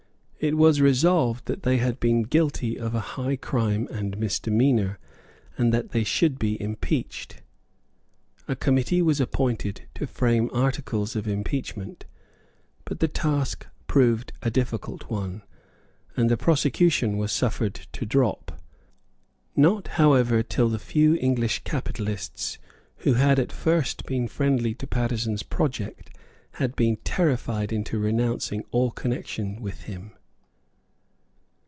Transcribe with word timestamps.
It 0.43 0.57
was 0.57 0.81
resolved 0.81 1.45
that 1.45 1.61
they 1.61 1.77
had 1.77 1.99
been 1.99 2.23
guilty 2.23 2.75
of 2.75 2.95
a 2.95 2.99
high 3.13 3.35
crime 3.35 3.87
and 3.91 4.17
misdemeanour, 4.17 4.97
and 5.55 5.71
that 5.71 5.89
they 5.91 6.03
should 6.03 6.39
be 6.39 6.59
impeached. 6.59 7.43
A 8.47 8.55
committee 8.55 9.03
was 9.03 9.21
appointed 9.21 9.81
to 9.93 10.07
frame 10.07 10.49
articles 10.51 11.15
of 11.15 11.27
impeachment; 11.27 12.05
but 12.85 13.01
the 13.01 13.07
task 13.07 13.67
proved 13.85 14.33
a 14.41 14.49
difficult 14.49 15.11
one; 15.11 15.43
and 16.17 16.27
the 16.27 16.37
prosecution 16.37 17.17
was 17.17 17.31
suffered 17.31 17.75
to 17.91 18.03
drop, 18.03 18.59
not 19.55 19.89
however 19.89 20.41
till 20.41 20.69
the 20.69 20.79
few 20.79 21.13
English 21.17 21.63
capitalists 21.65 22.57
who 23.05 23.13
had 23.13 23.37
at 23.37 23.51
first 23.51 24.07
been 24.07 24.27
friendly 24.27 24.73
to 24.73 24.87
Paterson's 24.87 25.43
project 25.43 26.09
had 26.53 26.75
been 26.75 26.95
terrified 27.03 27.71
into 27.71 27.99
renouncing 27.99 28.63
all 28.71 28.89
connection 28.89 29.61
with 29.61 29.81
him. 29.83 30.13